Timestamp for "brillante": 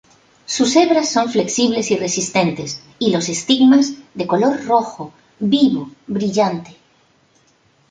6.07-6.75